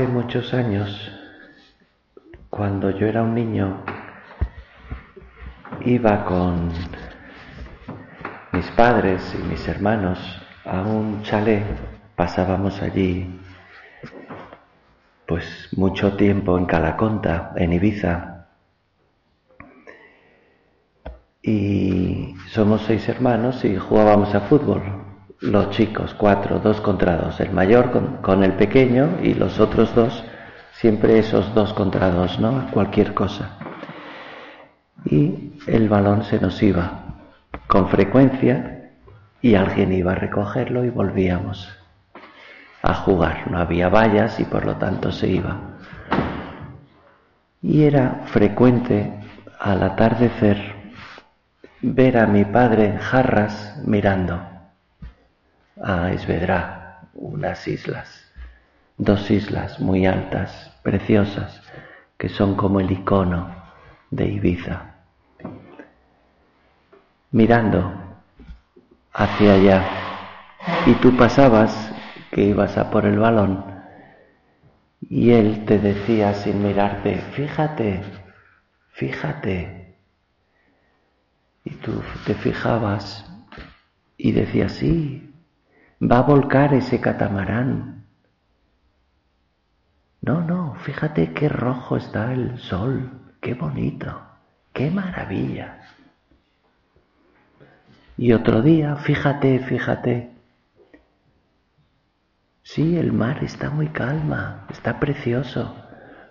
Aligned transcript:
Hace 0.00 0.08
muchos 0.08 0.54
años, 0.54 1.12
cuando 2.48 2.88
yo 2.88 3.06
era 3.06 3.22
un 3.22 3.34
niño, 3.34 3.84
iba 5.84 6.24
con 6.24 6.72
mis 8.52 8.66
padres 8.70 9.36
y 9.38 9.42
mis 9.42 9.68
hermanos 9.68 10.18
a 10.64 10.80
un 10.80 11.22
chalet, 11.22 11.66
pasábamos 12.16 12.80
allí 12.80 13.40
pues 15.26 15.68
mucho 15.76 16.16
tiempo 16.16 16.56
en 16.56 16.64
Calaconta, 16.64 17.52
en 17.56 17.74
Ibiza. 17.74 18.46
Y 21.42 22.36
somos 22.48 22.80
seis 22.86 23.06
hermanos 23.06 23.62
y 23.66 23.76
jugábamos 23.76 24.34
a 24.34 24.40
fútbol. 24.40 24.99
Los 25.40 25.70
chicos, 25.70 26.14
cuatro, 26.18 26.58
dos 26.58 26.82
contra 26.82 27.16
dos. 27.16 27.40
El 27.40 27.52
mayor 27.52 27.90
con, 28.20 28.44
el 28.44 28.52
pequeño 28.54 29.20
y 29.22 29.32
los 29.32 29.58
otros 29.58 29.94
dos, 29.94 30.22
siempre 30.72 31.18
esos 31.18 31.54
dos 31.54 31.72
contra 31.72 32.10
dos, 32.10 32.38
¿no? 32.38 32.70
Cualquier 32.70 33.14
cosa. 33.14 33.56
Y 35.06 35.54
el 35.66 35.88
balón 35.88 36.24
se 36.24 36.38
nos 36.38 36.62
iba 36.62 37.04
con 37.66 37.88
frecuencia 37.88 38.90
y 39.40 39.54
alguien 39.54 39.92
iba 39.92 40.12
a 40.12 40.16
recogerlo 40.16 40.84
y 40.84 40.90
volvíamos 40.90 41.74
a 42.82 42.92
jugar. 42.92 43.50
No 43.50 43.58
había 43.60 43.88
vallas 43.88 44.38
y 44.40 44.44
por 44.44 44.66
lo 44.66 44.76
tanto 44.76 45.10
se 45.10 45.28
iba. 45.28 45.56
Y 47.62 47.84
era 47.84 48.24
frecuente 48.26 49.10
al 49.58 49.82
atardecer 49.82 50.74
ver 51.80 52.18
a 52.18 52.26
mi 52.26 52.44
padre 52.44 52.84
en 52.84 52.98
jarras 52.98 53.82
mirando 53.86 54.59
a 55.82 56.12
Esvedra, 56.12 57.08
unas 57.14 57.66
islas, 57.66 58.30
dos 58.96 59.30
islas 59.30 59.80
muy 59.80 60.06
altas, 60.06 60.72
preciosas, 60.82 61.62
que 62.18 62.28
son 62.28 62.54
como 62.54 62.80
el 62.80 62.90
icono 62.90 63.54
de 64.10 64.26
Ibiza. 64.26 64.94
Mirando 67.30 67.92
hacia 69.12 69.54
allá, 69.54 69.84
y 70.86 70.94
tú 70.94 71.16
pasabas 71.16 71.92
que 72.30 72.42
ibas 72.42 72.76
a 72.76 72.90
por 72.90 73.06
el 73.06 73.18
balón 73.18 73.70
y 75.08 75.30
él 75.32 75.64
te 75.64 75.78
decía 75.78 76.34
sin 76.34 76.62
mirarte, 76.62 77.16
fíjate, 77.32 78.02
fíjate. 78.92 79.96
Y 81.64 81.70
tú 81.70 82.02
te 82.26 82.34
fijabas 82.34 83.24
y 84.16 84.32
decías, 84.32 84.72
sí, 84.72 85.29
va 86.00 86.18
a 86.18 86.22
volcar 86.22 86.74
ese 86.74 87.00
catamarán. 87.00 88.04
No, 90.22 90.40
no, 90.40 90.74
fíjate 90.76 91.32
qué 91.32 91.48
rojo 91.48 91.96
está 91.96 92.32
el 92.32 92.58
sol, 92.58 93.10
qué 93.40 93.54
bonito, 93.54 94.20
qué 94.72 94.90
maravilla. 94.90 95.80
Y 98.16 98.32
otro 98.32 98.60
día, 98.60 98.96
fíjate, 98.96 99.60
fíjate, 99.60 100.30
Sí, 102.72 102.96
el 102.96 103.12
mar 103.12 103.42
está 103.42 103.68
muy 103.68 103.88
calma, 103.88 104.64
está 104.70 105.00
precioso. 105.00 105.74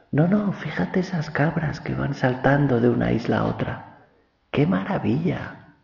No, 0.10 0.26
no, 0.30 0.54
fíjate 0.54 1.02
esas 1.02 1.30
cabras 1.32 1.82
que 1.82 1.94
van 1.94 2.14
saltando 2.14 2.80
de 2.80 2.88
una 2.88 3.12
isla 3.12 3.40
a 3.40 3.44
otra. 3.44 4.06
¡Qué 4.50 4.66
maravilla! 4.66 5.76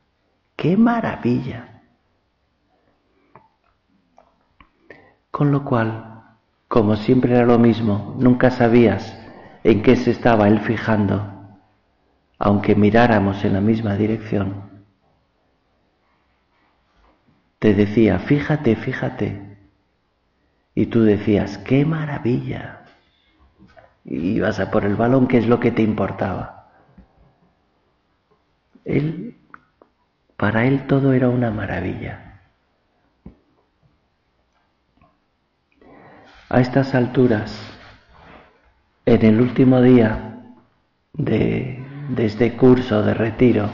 ¡Qué 0.56 0.78
maravilla! 0.78 1.74
Con 5.36 5.52
lo 5.52 5.66
cual, 5.66 6.23
como 6.69 6.95
siempre 6.95 7.36
era 7.36 7.45
lo 7.45 7.59
mismo, 7.59 8.16
nunca 8.17 8.51
sabías 8.51 9.19
en 9.66 9.84
qué 9.84 9.97
se 9.97 10.12
estaba 10.12 10.47
él 10.47 10.62
fijando, 10.62 11.29
aunque 12.40 12.73
miráramos 12.73 13.44
en 13.44 13.51
la 13.51 13.59
misma 13.59 13.97
dirección. 13.97 14.63
Te 17.59 17.74
decía, 17.74 18.18
fíjate, 18.19 18.78
fíjate, 18.78 19.57
y 20.74 20.85
tú 20.85 21.03
decías, 21.03 21.57
qué 21.57 21.84
maravilla. 21.84 22.85
Y 24.06 24.38
ibas 24.38 24.62
a 24.62 24.72
por 24.72 24.85
el 24.85 24.95
balón, 24.95 25.28
que 25.28 25.40
es 25.40 25.47
lo 25.47 25.59
que 25.59 25.72
te 25.72 25.81
importaba. 25.81 26.69
Él, 28.85 29.35
para 30.38 30.66
él 30.66 30.88
todo 30.88 31.12
era 31.12 31.28
una 31.28 31.51
maravilla. 31.51 32.25
A 36.47 36.61
estas 36.61 36.94
alturas, 36.94 37.59
en 39.06 39.25
el 39.25 39.41
último 39.41 39.81
día 39.81 40.44
de, 41.13 41.83
este 42.17 42.56
curso 42.56 43.01
de 43.01 43.16
retiro 43.16 43.72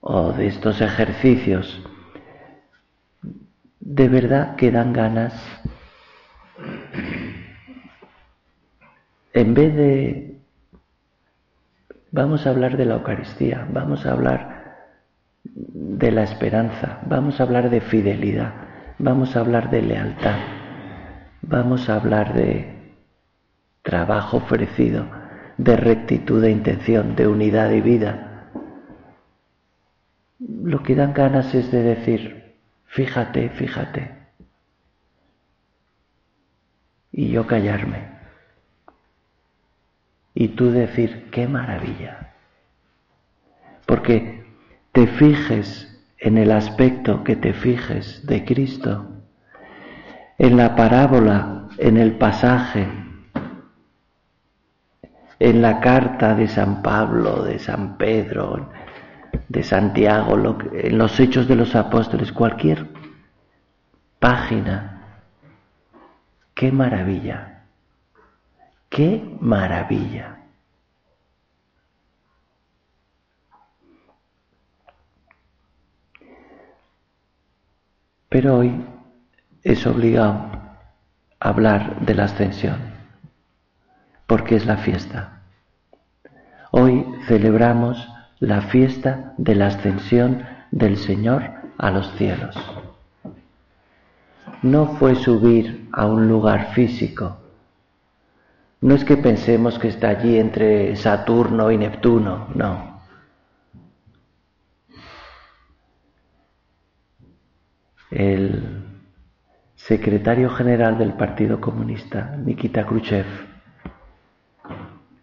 o 0.00 0.32
de 0.32 0.48
estos 0.48 0.80
ejercicios, 0.80 1.82
de 3.78 4.08
verdad 4.08 4.56
que 4.56 4.72
dan 4.72 4.92
ganas, 4.92 5.40
en 9.34 9.54
vez 9.54 9.76
de, 9.76 10.40
vamos 12.10 12.44
a 12.44 12.50
hablar 12.50 12.76
de 12.76 12.86
la 12.86 12.94
Eucaristía, 12.94 13.68
vamos 13.72 14.04
a 14.04 14.10
hablar 14.10 14.56
de 15.44 16.10
la 16.10 16.24
esperanza, 16.24 16.98
vamos 17.06 17.38
a 17.38 17.44
hablar 17.44 17.70
de 17.70 17.80
fidelidad, 17.80 18.52
vamos 18.98 19.36
a 19.36 19.40
hablar 19.40 19.70
de 19.70 19.82
lealtad, 19.82 20.55
vamos 21.46 21.88
a 21.88 21.96
hablar 21.96 22.34
de 22.34 22.94
trabajo 23.82 24.38
ofrecido, 24.38 25.06
de 25.56 25.76
rectitud 25.76 26.42
de 26.42 26.50
intención, 26.50 27.16
de 27.16 27.26
unidad 27.26 27.70
de 27.70 27.80
vida. 27.80 28.50
Lo 30.38 30.82
que 30.82 30.94
dan 30.94 31.14
ganas 31.14 31.54
es 31.54 31.70
de 31.70 31.82
decir, 31.82 32.46
Fíjate, 32.96 33.50
fíjate. 33.50 34.10
Y 37.12 37.28
yo 37.28 37.46
callarme. 37.46 38.08
Y 40.32 40.48
tú 40.48 40.70
decir, 40.70 41.28
qué 41.30 41.46
maravilla. 41.46 42.34
Porque 43.84 44.46
te 44.92 45.06
fijes 45.06 46.02
en 46.18 46.38
el 46.38 46.52
aspecto 46.52 47.22
que 47.22 47.36
te 47.36 47.52
fijes 47.52 48.24
de 48.26 48.44
Cristo, 48.46 49.15
en 50.38 50.56
la 50.56 50.76
parábola, 50.76 51.68
en 51.78 51.96
el 51.96 52.16
pasaje, 52.18 52.86
en 55.38 55.62
la 55.62 55.80
carta 55.80 56.34
de 56.34 56.48
San 56.48 56.82
Pablo, 56.82 57.42
de 57.42 57.58
San 57.58 57.96
Pedro, 57.96 58.70
de 59.48 59.62
Santiago, 59.62 60.58
en 60.72 60.98
los 60.98 61.18
hechos 61.20 61.46
de 61.48 61.56
los 61.56 61.74
apóstoles, 61.74 62.32
cualquier 62.32 62.86
página. 64.18 64.92
¡Qué 66.54 66.72
maravilla! 66.72 67.64
¡Qué 68.88 69.36
maravilla! 69.40 70.32
Pero 78.28 78.56
hoy 78.56 78.84
es 79.66 79.84
obligado 79.84 80.48
hablar 81.40 81.98
de 82.06 82.14
la 82.14 82.26
ascensión, 82.26 82.78
porque 84.28 84.54
es 84.54 84.64
la 84.64 84.76
fiesta. 84.76 85.42
Hoy 86.70 87.04
celebramos 87.26 88.08
la 88.38 88.60
fiesta 88.62 89.34
de 89.38 89.56
la 89.56 89.66
ascensión 89.66 90.44
del 90.70 90.96
Señor 90.96 91.50
a 91.78 91.90
los 91.90 92.12
cielos. 92.12 92.56
No 94.62 94.86
fue 94.98 95.16
subir 95.16 95.88
a 95.92 96.06
un 96.06 96.28
lugar 96.28 96.72
físico. 96.72 97.38
No 98.80 98.94
es 98.94 99.04
que 99.04 99.16
pensemos 99.16 99.80
que 99.80 99.88
está 99.88 100.10
allí 100.10 100.38
entre 100.38 100.94
Saturno 100.94 101.72
y 101.72 101.78
Neptuno, 101.78 102.46
no. 102.54 103.00
El 108.12 108.75
secretario 109.86 110.50
general 110.50 110.98
del 110.98 111.12
Partido 111.12 111.60
Comunista, 111.60 112.34
Nikita 112.44 112.84
Khrushchev, 112.84 113.24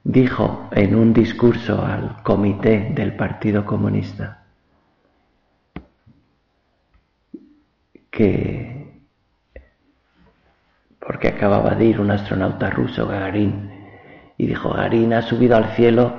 dijo 0.06 0.70
en 0.72 0.96
un 0.96 1.12
discurso 1.12 1.84
al 1.84 2.24
comité 2.24 2.94
del 2.96 3.14
Partido 3.18 3.66
Comunista 3.66 4.46
que, 8.10 9.02
porque 10.98 11.28
acababa 11.28 11.76
de 11.76 11.84
ir 11.84 12.00
un 12.00 12.12
astronauta 12.12 12.70
ruso, 12.70 13.06
Gagarin, 13.06 13.70
y 14.38 14.48
dijo, 14.48 14.70
Gagarin 14.70 15.14
ha 15.14 15.24
subido 15.24 15.58
al 15.58 15.76
cielo 15.76 16.16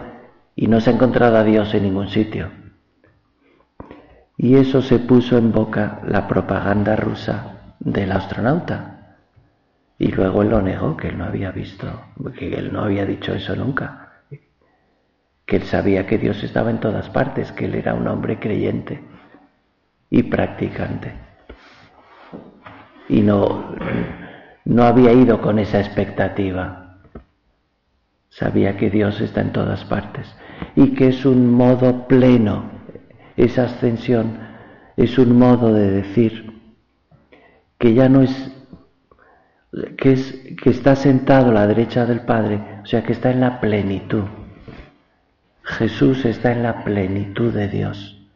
y 0.54 0.66
no 0.66 0.82
se 0.82 0.90
ha 0.90 0.92
encontrado 0.92 1.38
a 1.38 1.44
Dios 1.44 1.72
en 1.72 1.84
ningún 1.84 2.08
sitio. 2.08 2.50
Y 4.36 4.56
eso 4.56 4.82
se 4.82 4.98
puso 4.98 5.38
en 5.38 5.50
boca 5.50 6.02
la 6.04 6.28
propaganda 6.28 6.94
rusa 6.94 7.53
del 7.84 8.12
astronauta. 8.12 9.16
Y 9.98 10.08
luego 10.08 10.42
él 10.42 10.50
lo 10.50 10.60
negó, 10.60 10.96
que 10.96 11.08
él 11.08 11.18
no 11.18 11.24
había 11.24 11.52
visto, 11.52 11.86
que 12.36 12.54
él 12.54 12.72
no 12.72 12.82
había 12.82 13.06
dicho 13.06 13.32
eso 13.32 13.54
nunca, 13.54 14.22
que 15.46 15.56
él 15.56 15.62
sabía 15.64 16.06
que 16.06 16.18
Dios 16.18 16.42
estaba 16.42 16.70
en 16.70 16.80
todas 16.80 17.08
partes, 17.10 17.52
que 17.52 17.66
él 17.66 17.74
era 17.74 17.94
un 17.94 18.08
hombre 18.08 18.40
creyente 18.40 19.04
y 20.10 20.24
practicante. 20.24 21.12
Y 23.08 23.20
no, 23.20 23.76
no 24.64 24.82
había 24.82 25.12
ido 25.12 25.40
con 25.40 25.58
esa 25.58 25.78
expectativa. 25.78 26.98
Sabía 28.30 28.76
que 28.76 28.90
Dios 28.90 29.20
está 29.20 29.42
en 29.42 29.52
todas 29.52 29.84
partes 29.84 30.34
y 30.74 30.94
que 30.94 31.08
es 31.08 31.24
un 31.24 31.52
modo 31.52 32.08
pleno, 32.08 32.64
esa 33.36 33.64
ascensión 33.64 34.38
es 34.96 35.18
un 35.18 35.38
modo 35.38 35.72
de 35.72 35.90
decir 35.90 36.53
que 37.84 37.92
ya 37.92 38.08
no 38.08 38.22
es 38.22 38.50
que, 39.98 40.12
es, 40.12 40.32
que 40.62 40.70
está 40.70 40.96
sentado 40.96 41.50
a 41.50 41.52
la 41.52 41.66
derecha 41.66 42.06
del 42.06 42.20
Padre, 42.20 42.80
o 42.82 42.86
sea 42.86 43.02
que 43.02 43.12
está 43.12 43.30
en 43.30 43.40
la 43.40 43.60
plenitud. 43.60 44.24
Jesús 45.62 46.24
está 46.24 46.52
en 46.52 46.62
la 46.62 46.82
plenitud 46.82 47.52
de 47.52 47.68
Dios. 47.68 48.26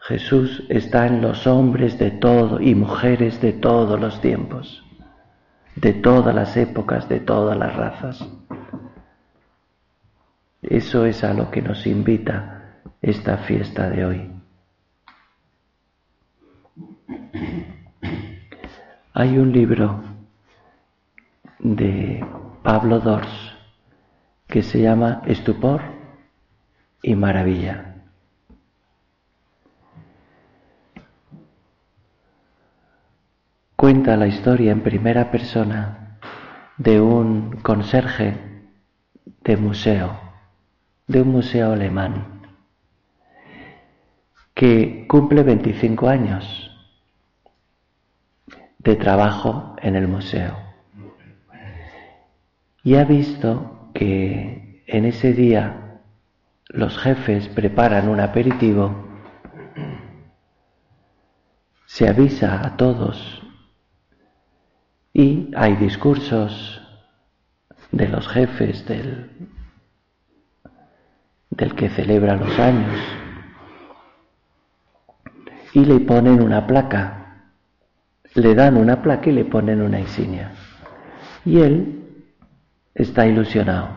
Jesús 0.00 0.62
está 0.68 1.06
en 1.06 1.22
los 1.22 1.46
hombres 1.46 1.98
de 1.98 2.10
todo 2.10 2.60
y 2.60 2.74
mujeres 2.74 3.40
de 3.40 3.54
todos 3.54 3.98
los 3.98 4.20
tiempos, 4.20 4.84
de 5.76 5.94
todas 5.94 6.34
las 6.34 6.54
épocas, 6.54 7.08
de 7.08 7.20
todas 7.20 7.56
las 7.56 7.74
razas. 7.74 8.28
Eso 10.60 11.06
es 11.06 11.24
a 11.24 11.32
lo 11.32 11.50
que 11.50 11.62
nos 11.62 11.86
invita 11.86 12.82
esta 13.00 13.38
fiesta 13.38 13.88
de 13.88 14.04
hoy. 14.04 14.33
Hay 19.12 19.38
un 19.38 19.52
libro 19.52 20.02
de 21.60 22.24
Pablo 22.62 23.00
Dors 23.00 23.54
que 24.48 24.62
se 24.62 24.80
llama 24.80 25.22
Estupor 25.26 25.82
y 27.02 27.14
Maravilla. 27.14 27.94
Cuenta 33.76 34.16
la 34.16 34.26
historia 34.26 34.72
en 34.72 34.82
primera 34.82 35.30
persona 35.30 36.18
de 36.78 37.00
un 37.00 37.52
conserje 37.62 38.36
de 39.42 39.56
museo, 39.56 40.18
de 41.06 41.22
un 41.22 41.28
museo 41.28 41.72
alemán, 41.72 42.42
que 44.54 45.06
cumple 45.06 45.42
25 45.42 46.08
años 46.08 46.63
de 48.84 48.96
trabajo 48.96 49.74
en 49.80 49.96
el 49.96 50.06
museo. 50.06 50.58
Y 52.82 52.96
ha 52.96 53.04
visto 53.04 53.90
que 53.94 54.82
en 54.86 55.06
ese 55.06 55.32
día 55.32 56.00
los 56.68 56.98
jefes 56.98 57.48
preparan 57.48 58.08
un 58.08 58.20
aperitivo, 58.20 59.08
se 61.86 62.08
avisa 62.08 62.60
a 62.66 62.76
todos 62.76 63.42
y 65.14 65.50
hay 65.56 65.76
discursos 65.76 66.82
de 67.90 68.08
los 68.08 68.28
jefes 68.28 68.84
del, 68.86 69.48
del 71.50 71.74
que 71.74 71.88
celebra 71.88 72.36
los 72.36 72.58
años 72.58 73.00
y 75.72 75.84
le 75.84 76.00
ponen 76.00 76.42
una 76.42 76.66
placa 76.66 77.23
le 78.34 78.54
dan 78.54 78.76
una 78.76 79.00
placa 79.00 79.30
y 79.30 79.32
le 79.32 79.44
ponen 79.44 79.80
una 79.80 80.00
insignia. 80.00 80.52
Y 81.44 81.60
él 81.60 82.24
está 82.94 83.26
ilusionado 83.26 83.90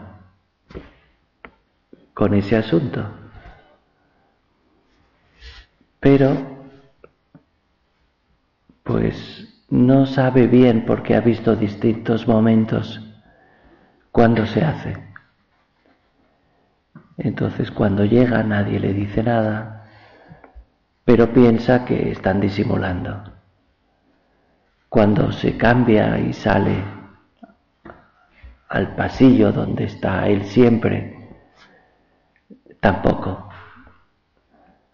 con 2.13 2.33
ese 2.33 2.55
asunto. 2.55 3.05
Pero, 5.99 6.35
pues 8.83 9.65
no 9.69 10.05
sabe 10.05 10.47
bien 10.47 10.85
porque 10.85 11.15
ha 11.15 11.21
visto 11.21 11.55
distintos 11.55 12.27
momentos 12.27 13.01
cuando 14.11 14.45
se 14.45 14.63
hace. 14.63 14.97
Entonces 17.17 17.71
cuando 17.71 18.05
llega 18.05 18.43
nadie 18.43 18.79
le 18.79 18.93
dice 18.93 19.23
nada, 19.23 19.87
pero 21.03 21.33
piensa 21.33 21.83
que 21.83 22.11
están 22.11 22.39
disimulando 22.39 23.36
cuando 24.89 25.31
se 25.31 25.57
cambia 25.57 26.19
y 26.19 26.33
sale 26.33 26.83
al 28.69 28.95
pasillo 28.95 29.51
donde 29.51 29.85
está 29.85 30.27
él 30.27 30.45
siempre, 30.45 31.29
tampoco. 32.79 33.49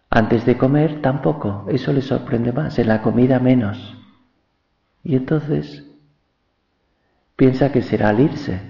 Antes 0.09 0.45
de 0.45 0.57
comer, 0.57 1.01
tampoco. 1.01 1.65
Eso 1.69 1.91
le 1.91 2.01
sorprende 2.01 2.51
más, 2.51 2.77
en 2.77 2.87
la 2.87 3.01
comida 3.01 3.39
menos. 3.39 3.97
Y 5.03 5.15
entonces 5.15 5.83
piensa 7.35 7.71
que 7.71 7.81
será 7.81 8.09
al 8.09 8.19
irse. 8.19 8.61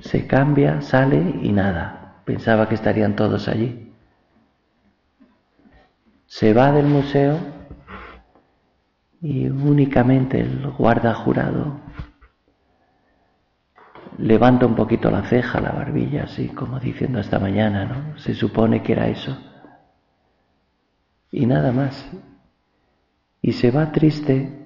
Se 0.00 0.26
cambia, 0.26 0.80
sale 0.80 1.38
y 1.42 1.52
nada. 1.52 2.22
Pensaba 2.24 2.68
que 2.68 2.74
estarían 2.74 3.14
todos 3.14 3.48
allí. 3.48 3.92
Se 6.26 6.54
va 6.54 6.72
del 6.72 6.86
museo 6.86 7.38
y 9.22 9.48
únicamente 9.48 10.40
el 10.40 10.70
guarda 10.70 11.14
jurado 11.14 11.80
levanta 14.18 14.66
un 14.66 14.74
poquito 14.74 15.10
la 15.10 15.22
ceja, 15.22 15.60
la 15.60 15.72
barbilla, 15.72 16.24
así 16.24 16.48
como 16.48 16.78
diciendo 16.78 17.20
esta 17.20 17.38
mañana, 17.38 17.84
¿no? 17.84 18.18
Se 18.18 18.34
supone 18.34 18.82
que 18.82 18.92
era 18.92 19.08
eso. 19.08 19.36
Y 21.30 21.46
nada 21.46 21.72
más. 21.72 22.10
Y 23.42 23.52
se 23.52 23.70
va 23.70 23.92
triste 23.92 24.58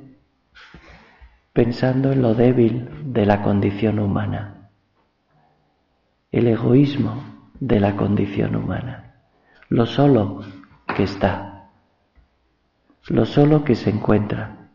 pensando 1.52 2.12
en 2.12 2.22
lo 2.22 2.34
débil 2.34 3.12
de 3.12 3.26
la 3.26 3.42
condición 3.42 4.00
humana, 4.00 4.70
el 6.32 6.48
egoísmo 6.48 7.22
de 7.60 7.78
la 7.78 7.94
condición 7.94 8.56
humana, 8.56 9.14
lo 9.68 9.86
solo 9.86 10.40
que 10.96 11.04
está 11.04 11.53
lo 13.08 13.26
solo 13.26 13.64
que 13.64 13.74
se 13.74 13.90
encuentra, 13.90 14.70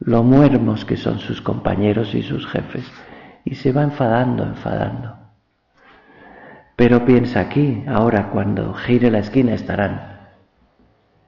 lo 0.00 0.22
muermos 0.22 0.84
que 0.84 0.96
son 0.96 1.18
sus 1.18 1.40
compañeros 1.40 2.14
y 2.14 2.22
sus 2.22 2.46
jefes, 2.46 2.84
y 3.44 3.54
se 3.54 3.72
va 3.72 3.82
enfadando, 3.82 4.44
enfadando. 4.44 5.16
Pero 6.76 7.04
piensa 7.04 7.40
aquí, 7.40 7.84
ahora 7.86 8.30
cuando 8.30 8.74
gire 8.74 9.10
la 9.10 9.20
esquina 9.20 9.54
estarán 9.54 10.14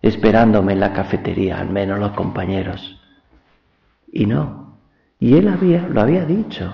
esperándome 0.02 0.74
en 0.74 0.80
la 0.80 0.92
cafetería, 0.92 1.58
al 1.58 1.70
menos 1.70 1.98
los 1.98 2.12
compañeros. 2.12 3.00
Y 4.12 4.26
no, 4.26 4.78
y 5.18 5.36
él 5.36 5.48
había, 5.48 5.88
lo 5.88 6.00
había 6.00 6.24
dicho, 6.24 6.72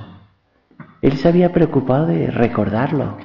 él 1.00 1.16
se 1.16 1.28
había 1.28 1.52
preocupado 1.52 2.06
de 2.06 2.30
recordarlo 2.30 3.16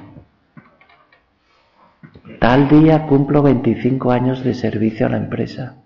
Tal 2.38 2.68
día 2.68 3.06
cumplo 3.06 3.42
25 3.42 4.12
años 4.12 4.44
de 4.44 4.54
servicio 4.54 5.06
a 5.06 5.10
la 5.10 5.16
empresa. 5.16 5.76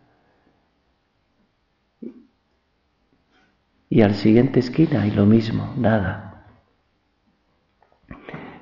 Y 3.88 4.02
al 4.02 4.14
siguiente 4.14 4.60
esquina 4.60 5.06
y 5.06 5.10
lo 5.12 5.24
mismo, 5.24 5.72
nada. 5.76 6.44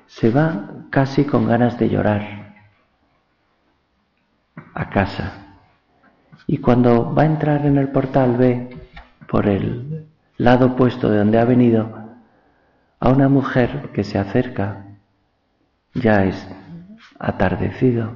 Se 0.07 0.31
va 0.31 0.87
casi 0.91 1.25
con 1.25 1.47
ganas 1.47 1.79
de 1.79 1.89
llorar 1.89 2.55
a 4.75 4.91
casa. 4.91 5.57
Y 6.47 6.59
cuando 6.59 7.13
va 7.15 7.23
a 7.23 7.27
entrar 7.27 7.67
en 7.67 7.77
el 7.79 7.89
portal 7.89 8.37
ve 8.37 8.77
por 9.29 9.49
el 9.49 10.07
lado 10.37 10.67
opuesto 10.67 11.11
de 11.11 11.19
donde 11.19 11.39
ha 11.39 11.45
venido 11.45 11.99
a 12.99 13.09
una 13.09 13.29
mujer 13.29 13.91
que 13.93 14.05
se 14.05 14.19
acerca, 14.19 14.87
ya 15.95 16.25
es 16.25 16.49
atardecido 17.21 18.13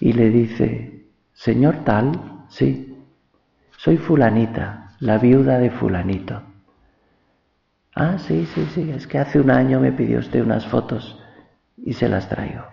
y 0.00 0.12
le 0.12 0.30
dice, 0.30 1.08
Señor 1.34 1.84
tal, 1.84 2.46
sí, 2.48 3.04
soy 3.76 3.98
fulanita, 3.98 4.92
la 5.00 5.18
viuda 5.18 5.58
de 5.58 5.70
fulanito. 5.70 6.42
Ah, 7.94 8.18
sí, 8.18 8.46
sí, 8.46 8.64
sí, 8.74 8.90
es 8.90 9.06
que 9.06 9.18
hace 9.18 9.40
un 9.40 9.50
año 9.50 9.80
me 9.80 9.92
pidió 9.92 10.20
usted 10.20 10.42
unas 10.42 10.66
fotos 10.66 11.18
y 11.76 11.92
se 11.92 12.08
las 12.08 12.28
traigo. 12.28 12.64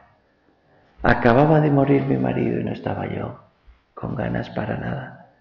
Acababa 1.02 1.60
de 1.60 1.72
morir 1.72 2.04
mi 2.06 2.18
marido 2.18 2.60
y 2.60 2.64
no 2.64 2.72
estaba 2.72 3.08
yo 3.08 3.40
con 3.94 4.16
ganas 4.16 4.50
para 4.52 4.78
nada. 4.78 5.32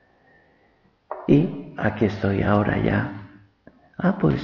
Y 1.27 1.75
aquí 1.77 2.07
estoy 2.07 2.43
ahora 2.43 2.79
ya. 2.79 3.13
Ah, 3.99 4.17
pues 4.19 4.41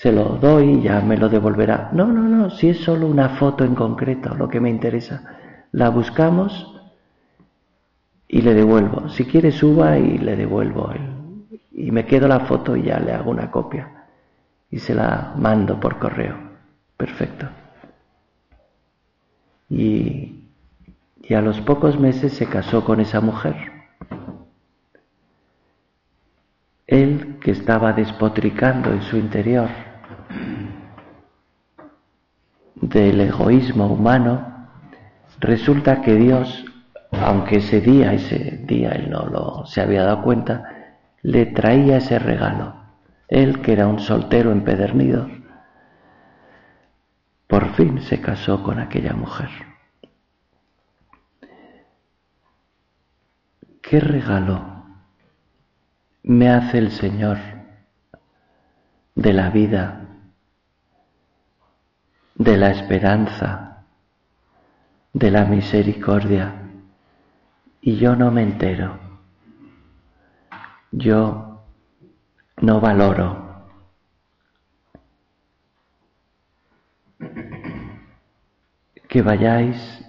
se 0.00 0.12
lo 0.12 0.38
doy 0.38 0.76
y 0.76 0.80
ya 0.80 1.02
me 1.02 1.18
lo 1.18 1.28
devolverá. 1.28 1.90
No, 1.92 2.06
no, 2.06 2.22
no, 2.22 2.48
si 2.48 2.70
es 2.70 2.78
solo 2.78 3.06
una 3.06 3.36
foto 3.36 3.64
en 3.64 3.74
concreto 3.74 4.34
lo 4.34 4.48
que 4.48 4.58
me 4.58 4.70
interesa. 4.70 5.36
La 5.72 5.90
buscamos 5.90 6.74
y 8.26 8.40
le 8.40 8.54
devuelvo. 8.54 9.10
Si 9.10 9.26
quiere 9.26 9.52
suba 9.52 9.98
y 9.98 10.16
le 10.16 10.36
devuelvo. 10.36 10.90
y 11.72 11.90
me 11.90 12.06
quedo 12.06 12.28
la 12.28 12.40
foto 12.40 12.76
y 12.76 12.84
ya 12.84 12.98
le 12.98 13.12
hago 13.12 13.30
una 13.30 13.50
copia. 13.50 14.06
Y 14.70 14.78
se 14.78 14.94
la 14.94 15.34
mando 15.36 15.78
por 15.78 15.98
correo. 15.98 16.34
Perfecto. 16.96 17.50
Y, 19.68 20.44
y 21.22 21.34
a 21.34 21.42
los 21.42 21.60
pocos 21.60 22.00
meses 22.00 22.32
se 22.32 22.46
casó 22.46 22.86
con 22.86 23.00
esa 23.00 23.20
mujer. 23.20 23.54
Él 26.86 27.36
que 27.42 27.50
estaba 27.50 27.92
despotricando 27.92 28.92
en 28.92 29.02
su 29.02 29.18
interior 29.18 29.89
del 32.80 33.20
egoísmo 33.20 33.86
humano, 33.86 34.68
resulta 35.38 36.00
que 36.00 36.14
Dios, 36.16 36.64
aunque 37.12 37.56
ese 37.56 37.80
día, 37.80 38.12
ese 38.12 38.62
día 38.64 38.90
él 38.92 39.10
no 39.10 39.26
lo 39.26 39.66
se 39.66 39.80
había 39.80 40.04
dado 40.04 40.22
cuenta, 40.22 40.96
le 41.22 41.46
traía 41.46 41.98
ese 41.98 42.18
regalo. 42.18 42.74
Él, 43.28 43.60
que 43.60 43.72
era 43.72 43.86
un 43.86 44.00
soltero 44.00 44.50
empedernido, 44.50 45.28
por 47.46 47.74
fin 47.74 48.00
se 48.02 48.20
casó 48.20 48.62
con 48.62 48.78
aquella 48.78 49.12
mujer. 49.12 49.50
¿Qué 53.82 53.98
regalo 54.00 54.84
me 56.22 56.48
hace 56.48 56.78
el 56.78 56.92
Señor 56.92 57.38
de 59.14 59.32
la 59.32 59.50
vida 59.50 60.09
de 62.40 62.56
la 62.56 62.70
esperanza, 62.70 63.84
de 65.12 65.30
la 65.30 65.44
misericordia, 65.44 66.54
y 67.82 67.96
yo 67.96 68.16
no 68.16 68.30
me 68.30 68.42
entero. 68.42 68.98
Yo 70.90 71.60
no 72.62 72.80
valoro. 72.80 73.66
Que 79.06 79.20
vayáis, 79.20 80.02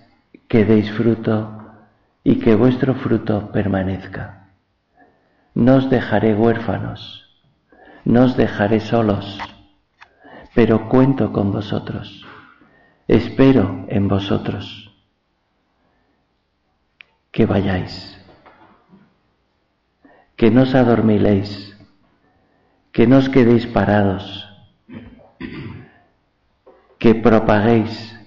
que 0.48 0.64
deis 0.64 0.90
fruto 0.90 1.66
y 2.24 2.40
que 2.40 2.56
vuestro 2.56 2.96
fruto 2.96 3.52
permanezca. 3.52 4.54
No 5.54 5.76
os 5.76 5.90
dejaré 5.90 6.34
huérfanos, 6.34 7.28
no 8.06 8.24
os 8.24 8.38
dejaré 8.38 8.80
solos 8.80 9.38
pero 10.54 10.90
cuento 10.90 11.32
con 11.32 11.52
vosotros, 11.52 12.26
espero 13.08 13.86
en 13.88 14.08
vosotros 14.08 14.92
que 17.32 17.46
vayáis, 17.46 18.18
que 20.36 20.52
no 20.52 20.64
os 20.64 20.76
adormiléis, 20.76 21.78
que 22.92 23.08
no 23.08 23.18
os 23.18 23.30
quedéis 23.30 23.66
parados, 23.68 24.48
que 27.00 27.16
propaguéis 27.16 28.18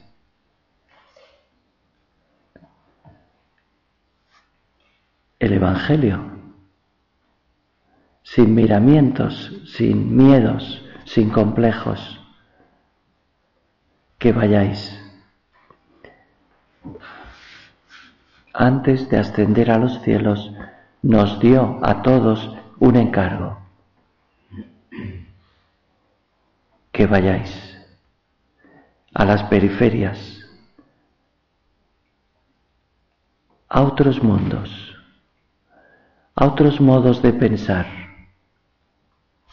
el 5.38 5.52
Evangelio 5.52 6.34
sin 8.22 8.54
miramientos, 8.54 9.52
sin 9.66 10.16
miedos, 10.16 10.83
sin 11.04 11.30
complejos, 11.30 12.20
que 14.18 14.32
vayáis. 14.32 15.00
Antes 18.52 19.08
de 19.10 19.18
ascender 19.18 19.70
a 19.70 19.78
los 19.78 20.00
cielos, 20.02 20.52
nos 21.02 21.40
dio 21.40 21.80
a 21.82 22.02
todos 22.02 22.56
un 22.78 22.96
encargo, 22.96 23.58
que 26.92 27.06
vayáis 27.06 27.76
a 29.12 29.24
las 29.24 29.42
periferias, 29.44 30.40
a 33.68 33.82
otros 33.82 34.22
mundos, 34.22 34.94
a 36.36 36.46
otros 36.46 36.80
modos 36.80 37.20
de 37.22 37.32
pensar 37.32 38.03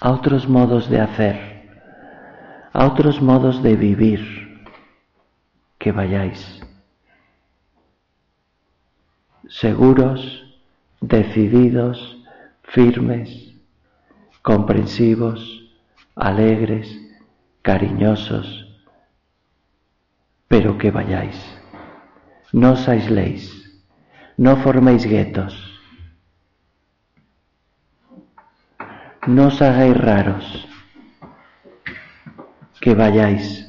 a 0.01 0.11
otros 0.11 0.49
modos 0.49 0.89
de 0.89 0.99
hacer, 0.99 1.69
a 2.73 2.85
otros 2.87 3.21
modos 3.21 3.63
de 3.63 3.75
vivir, 3.75 4.65
que 5.77 5.91
vayáis 5.91 6.61
seguros, 9.51 10.59
decididos, 11.01 12.23
firmes, 12.63 13.53
comprensivos, 14.41 15.69
alegres, 16.15 16.87
cariñosos, 17.61 18.67
pero 20.47 20.77
que 20.77 20.89
vayáis. 20.89 21.37
No 22.53 22.73
os 22.73 22.87
aisléis, 22.87 23.43
no 24.37 24.57
forméis 24.57 25.05
guetos, 25.05 25.70
no 29.27 29.47
os 29.47 29.61
hagáis 29.61 29.95
raros, 29.95 30.67
que 32.79 32.95
vayáis 32.95 33.67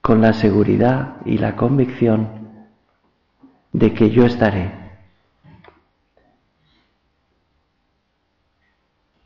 con 0.00 0.20
la 0.20 0.32
seguridad 0.32 1.16
y 1.24 1.38
la 1.38 1.54
convicción 1.54 2.66
de 3.72 3.94
que 3.94 4.10
yo 4.10 4.26
estaré, 4.26 4.72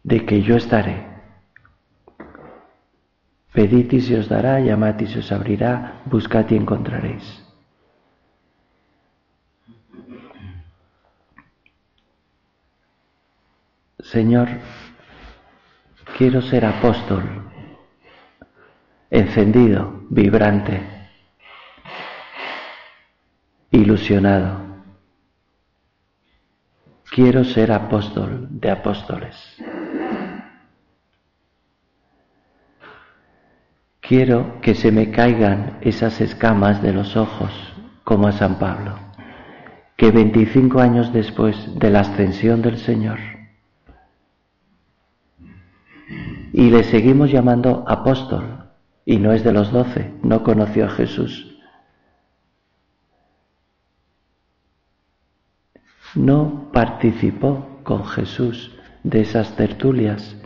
de 0.02 0.26
que 0.26 0.42
yo 0.42 0.56
estaré. 0.56 1.06
Pedid 3.52 3.92
y 3.92 4.00
se 4.00 4.18
os 4.18 4.28
dará, 4.28 4.60
llamad 4.60 4.98
y 5.00 5.06
se 5.06 5.20
os 5.20 5.30
abrirá, 5.30 6.02
buscad 6.06 6.50
y 6.50 6.56
encontraréis. 6.56 7.41
Señor, 14.12 14.46
quiero 16.18 16.42
ser 16.42 16.66
apóstol, 16.66 17.22
encendido, 19.08 20.02
vibrante, 20.10 20.82
ilusionado. 23.70 24.60
Quiero 27.10 27.42
ser 27.42 27.72
apóstol 27.72 28.48
de 28.50 28.70
apóstoles. 28.70 29.34
Quiero 34.00 34.60
que 34.60 34.74
se 34.74 34.92
me 34.92 35.10
caigan 35.10 35.78
esas 35.80 36.20
escamas 36.20 36.82
de 36.82 36.92
los 36.92 37.16
ojos, 37.16 37.50
como 38.04 38.28
a 38.28 38.32
San 38.32 38.58
Pablo, 38.58 38.98
que 39.96 40.10
25 40.10 40.80
años 40.80 41.14
después 41.14 41.56
de 41.78 41.88
la 41.88 42.00
ascensión 42.00 42.60
del 42.60 42.76
Señor, 42.76 43.31
y 46.52 46.70
le 46.70 46.84
seguimos 46.84 47.30
llamando 47.30 47.84
apóstol, 47.88 48.68
y 49.04 49.16
no 49.16 49.32
es 49.32 49.42
de 49.42 49.52
los 49.52 49.72
doce, 49.72 50.12
no 50.22 50.42
conoció 50.42 50.84
a 50.84 50.90
Jesús. 50.90 51.56
No 56.14 56.70
participó 56.72 57.80
con 57.84 58.04
Jesús 58.04 58.70
de 59.02 59.22
esas 59.22 59.56
tertulias, 59.56 60.36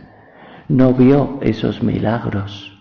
no 0.69 0.93
vio 0.93 1.39
esos 1.41 1.83
milagros 1.83 2.73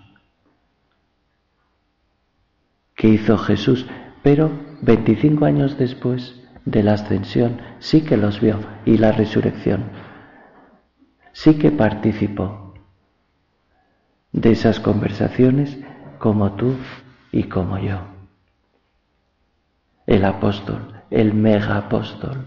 que 2.95 3.09
hizo 3.09 3.37
Jesús, 3.39 3.87
pero 4.23 4.51
25 4.83 5.45
años 5.45 5.77
después 5.79 6.41
de 6.65 6.83
la 6.83 6.95
ascensión 6.95 7.61
sí 7.81 8.03
que 8.03 8.17
los 8.17 8.41
vio. 8.41 8.59
Y 8.85 8.99
la 8.99 9.13
resurrección, 9.13 9.91
sí 11.33 11.59
que 11.59 11.71
participó 11.71 12.66
de 14.37 14.53
esas 14.53 14.79
conversaciones 14.79 15.77
como 16.19 16.53
tú 16.53 16.77
y 17.33 17.45
como 17.45 17.79
yo. 17.79 18.01
El 20.07 20.25
apóstol, 20.25 21.03
el 21.11 21.35
mega 21.35 21.79
apóstol, 21.79 22.47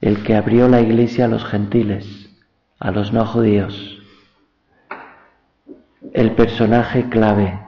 el 0.00 0.22
que 0.22 0.36
abrió 0.36 0.68
la 0.68 0.80
iglesia 0.80 1.24
a 1.24 1.28
los 1.28 1.44
gentiles, 1.44 2.30
a 2.78 2.90
los 2.90 3.12
no 3.12 3.26
judíos, 3.26 3.98
el 6.12 6.32
personaje 6.32 7.08
clave 7.08 7.58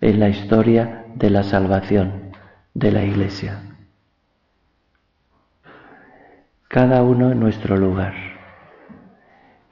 en 0.00 0.18
la 0.18 0.28
historia 0.28 1.06
de 1.14 1.30
la 1.30 1.44
salvación 1.44 2.32
de 2.74 2.90
la 2.90 3.04
iglesia. 3.04 3.62
Cada 6.66 7.04
uno 7.04 7.30
en 7.30 7.38
nuestro 7.38 7.76
lugar 7.76 8.23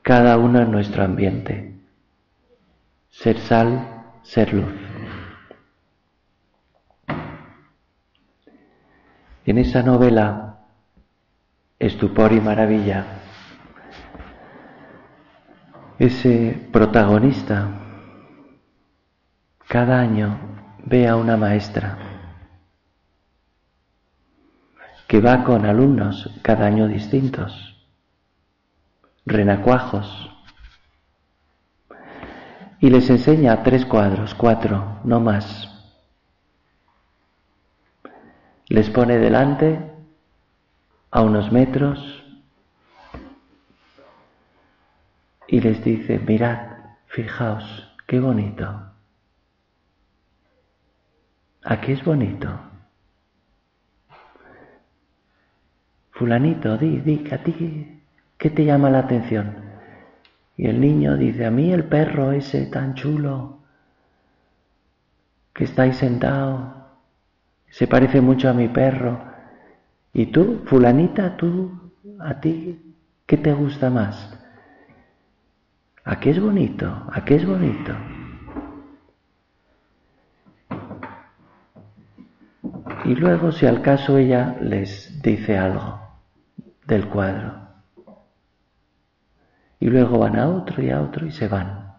cada 0.02 0.36
uno 0.36 0.60
en 0.60 0.70
nuestro 0.70 1.04
ambiente. 1.04 1.74
Ser 3.10 3.38
sal, 3.38 4.04
ser 4.22 4.52
luz. 4.52 4.74
En 9.44 9.58
esa 9.58 9.82
novela, 9.82 10.58
Estupor 11.78 12.32
y 12.32 12.40
Maravilla, 12.40 13.04
ese 15.98 16.68
protagonista 16.72 17.68
cada 19.68 20.00
año 20.00 20.38
ve 20.84 21.08
a 21.08 21.16
una 21.16 21.36
maestra 21.36 21.98
que 25.06 25.20
va 25.20 25.44
con 25.44 25.66
alumnos 25.66 26.30
cada 26.42 26.66
año 26.66 26.88
distintos, 26.88 27.71
renacuajos, 29.24 30.30
y 32.82 32.90
les 32.90 33.08
enseña 33.10 33.62
tres 33.62 33.86
cuadros, 33.86 34.34
cuatro, 34.34 34.98
no 35.04 35.20
más. 35.20 35.68
Les 38.66 38.90
pone 38.90 39.18
delante 39.18 39.92
a 41.12 41.22
unos 41.22 41.52
metros 41.52 42.24
y 45.46 45.60
les 45.60 45.84
dice, 45.84 46.18
mirad, 46.18 46.76
fijaos, 47.06 47.94
qué 48.08 48.18
bonito. 48.18 48.92
Aquí 51.62 51.92
es 51.92 52.04
bonito. 52.04 52.48
Fulanito, 56.10 56.76
di, 56.78 57.00
di, 57.00 57.28
a 57.30 57.38
ti, 57.38 58.01
¿qué 58.42 58.50
te 58.50 58.64
llama 58.64 58.90
la 58.90 58.98
atención? 58.98 59.54
Y 60.56 60.66
el 60.66 60.80
niño 60.80 61.16
dice, 61.16 61.46
a 61.46 61.52
mí 61.52 61.72
el 61.72 61.84
perro 61.84 62.32
ese 62.32 62.66
tan 62.66 62.94
chulo 62.94 63.60
que 65.52 65.62
está 65.62 65.82
ahí 65.82 65.92
sentado, 65.92 66.88
se 67.70 67.86
parece 67.86 68.20
mucho 68.20 68.48
a 68.48 68.52
mi 68.52 68.66
perro. 68.66 69.22
¿Y 70.12 70.26
tú, 70.26 70.62
fulanita, 70.66 71.36
tú, 71.36 71.92
a 72.18 72.40
ti, 72.40 72.96
qué 73.26 73.36
te 73.36 73.52
gusta 73.52 73.90
más? 73.90 74.36
¿A 76.02 76.18
qué 76.18 76.30
es 76.30 76.40
bonito? 76.40 76.88
¿A 77.12 77.24
qué 77.24 77.36
es 77.36 77.46
bonito? 77.46 77.92
Y 83.04 83.14
luego, 83.14 83.52
si 83.52 83.66
al 83.66 83.82
caso 83.82 84.18
ella 84.18 84.56
les 84.60 85.22
dice 85.22 85.56
algo 85.56 86.00
del 86.88 87.08
cuadro. 87.08 87.61
Y 89.82 89.86
luego 89.86 90.20
van 90.20 90.38
a 90.38 90.48
otro 90.48 90.80
y 90.80 90.90
a 90.90 91.02
otro 91.02 91.26
y 91.26 91.32
se 91.32 91.48
van. 91.48 91.94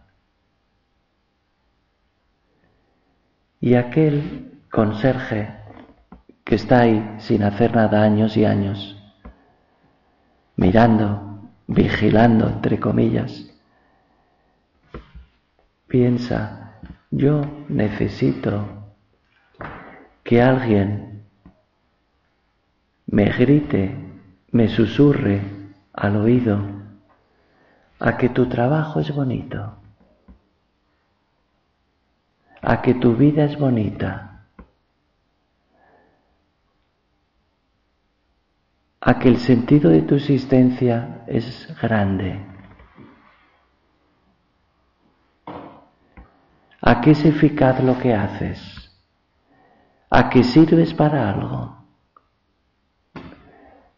Y 3.60 3.76
aquel 3.76 4.62
conserje 4.72 5.54
que 6.46 6.56
está 6.56 6.80
ahí 6.80 7.16
sin 7.18 7.44
hacer 7.44 7.76
nada 7.76 8.02
años 8.02 8.38
y 8.38 8.46
años, 8.46 8.98
mirando, 10.56 11.42
vigilando, 11.68 12.48
entre 12.48 12.80
comillas, 12.80 13.54
piensa, 15.86 16.80
yo 17.12 17.42
necesito 17.68 18.94
que 20.24 20.42
alguien 20.42 21.26
me 23.08 23.26
grite, 23.26 23.94
me 24.52 24.70
susurre 24.70 25.42
al 25.92 26.16
oído 26.16 26.83
a 28.06 28.18
que 28.18 28.28
tu 28.28 28.50
trabajo 28.50 29.00
es 29.00 29.16
bonito, 29.16 29.78
a 32.62 32.82
que 32.82 32.96
tu 32.96 33.16
vida 33.16 33.46
es 33.46 33.58
bonita, 33.58 34.46
a 39.00 39.20
que 39.20 39.30
el 39.30 39.38
sentido 39.38 39.90
de 39.90 40.02
tu 40.02 40.16
existencia 40.16 41.24
es 41.28 41.74
grande, 41.82 42.46
a 46.82 47.00
que 47.00 47.12
es 47.12 47.24
eficaz 47.24 47.82
lo 47.82 47.98
que 47.98 48.14
haces. 48.14 48.80
A 50.16 50.30
que 50.30 50.44
sirves 50.44 50.94
para 50.94 51.28
algo, 51.28 51.88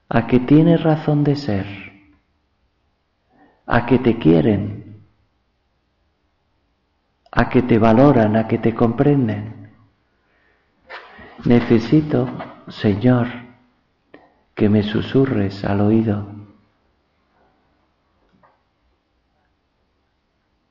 a 0.07 0.27
que 0.27 0.39
tienes 0.39 0.81
razón 0.81 1.25
de 1.25 1.35
ser, 1.35 1.84
a 3.65 3.85
que 3.85 3.99
te 3.99 4.17
quieren, 4.17 5.01
a 7.31 7.49
que 7.49 7.61
te 7.61 7.77
valoran, 7.79 8.35
a 8.35 8.47
que 8.47 8.57
te 8.57 8.73
comprenden. 8.73 9.71
Necesito, 11.43 12.27
Señor, 12.67 13.27
que 14.53 14.69
me 14.69 14.83
susurres 14.83 15.65
al 15.65 15.81
oído 15.81 16.35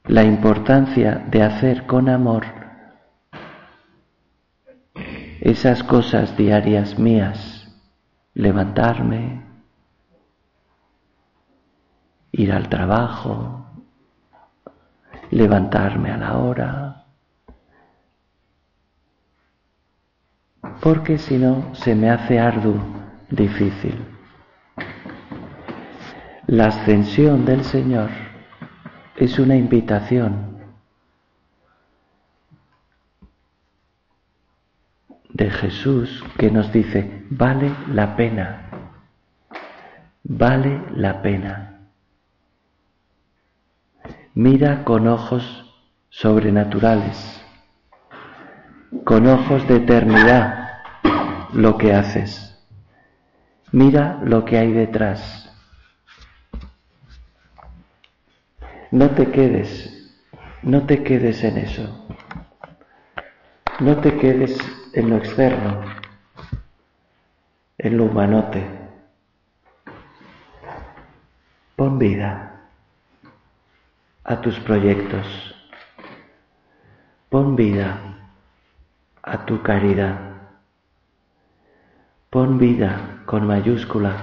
la 0.04 0.22
importancia 0.22 1.24
de 1.30 1.42
hacer 1.42 1.86
con 1.86 2.08
amor 2.08 2.44
esas 5.40 5.82
cosas 5.82 6.36
diarias 6.36 6.98
mías, 6.98 7.68
levantarme, 8.32 9.43
ir 12.36 12.52
al 12.52 12.68
trabajo, 12.68 13.64
levantarme 15.30 16.10
a 16.10 16.16
la 16.16 16.38
hora, 16.38 17.04
porque 20.80 21.18
si 21.18 21.38
no 21.38 21.74
se 21.74 21.94
me 21.94 22.10
hace 22.10 22.40
arduo, 22.40 22.80
difícil. 23.30 24.04
La 26.46 26.66
ascensión 26.66 27.44
del 27.44 27.64
Señor 27.64 28.10
es 29.16 29.38
una 29.38 29.54
invitación 29.54 30.58
de 35.32 35.50
Jesús 35.50 36.22
que 36.36 36.50
nos 36.50 36.72
dice, 36.72 37.24
vale 37.30 37.72
la 37.92 38.16
pena, 38.16 38.70
vale 40.24 40.82
la 40.96 41.22
pena. 41.22 41.73
Mira 44.36 44.82
con 44.82 45.06
ojos 45.06 45.64
sobrenaturales, 46.08 47.40
con 49.04 49.28
ojos 49.28 49.68
de 49.68 49.76
eternidad 49.76 50.80
lo 51.52 51.78
que 51.78 51.94
haces. 51.94 52.58
Mira 53.70 54.18
lo 54.24 54.44
que 54.44 54.58
hay 54.58 54.72
detrás. 54.72 55.56
No 58.90 59.10
te 59.10 59.30
quedes, 59.30 60.12
no 60.64 60.84
te 60.84 61.04
quedes 61.04 61.44
en 61.44 61.58
eso. 61.58 62.08
No 63.78 63.98
te 63.98 64.16
quedes 64.16 64.58
en 64.94 65.10
lo 65.10 65.16
externo, 65.18 65.80
en 67.78 67.96
lo 67.96 68.06
humanote. 68.06 68.66
Pon 71.76 72.00
vida 72.00 72.53
a 74.24 74.40
tus 74.40 74.58
proyectos. 74.60 75.26
Pon 77.28 77.56
vida 77.56 77.98
a 79.22 79.44
tu 79.44 79.62
caridad. 79.62 80.18
Pon 82.30 82.58
vida 82.58 83.22
con 83.26 83.46
mayúscula, 83.46 84.16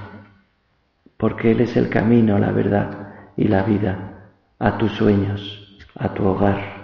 porque 1.18 1.52
Él 1.52 1.62
es 1.62 1.78
el 1.78 1.90
camino, 1.90 2.40
la 2.40 2.52
verdad 2.52 3.14
y 3.38 3.48
la 3.48 3.64
vida 3.64 4.30
a 4.60 4.78
tus 4.78 4.92
sueños, 4.94 5.80
a 5.96 6.14
tu 6.14 6.26
hogar. 6.26 6.82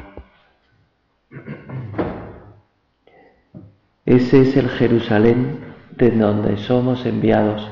Ese 4.06 4.42
es 4.42 4.56
el 4.56 4.70
Jerusalén 4.70 5.60
de 5.98 6.12
donde 6.12 6.58
somos 6.58 7.06
enviados 7.06 7.70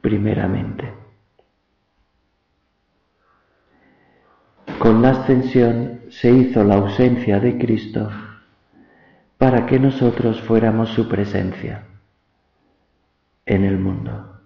primeramente. 0.00 1.03
Con 4.84 5.00
la 5.00 5.12
ascensión 5.12 6.02
se 6.10 6.30
hizo 6.30 6.62
la 6.62 6.74
ausencia 6.74 7.40
de 7.40 7.56
Cristo 7.56 8.10
para 9.38 9.64
que 9.64 9.78
nosotros 9.78 10.42
fuéramos 10.42 10.90
su 10.90 11.08
presencia 11.08 11.86
en 13.46 13.64
el 13.64 13.78
mundo. 13.78 14.42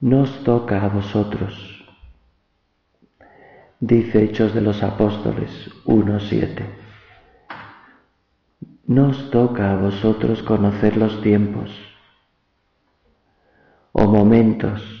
Nos 0.00 0.42
toca 0.42 0.84
a 0.84 0.88
vosotros, 0.88 1.84
dice 3.78 4.24
Hechos 4.24 4.52
de 4.52 4.60
los 4.60 4.82
Apóstoles 4.82 5.70
1.7 5.84 6.64
nos 8.88 9.30
toca 9.30 9.70
a 9.70 9.76
vosotros 9.76 10.42
conocer 10.42 10.96
los 10.96 11.22
tiempos 11.22 11.70
o 13.92 14.06
momentos 14.06 15.00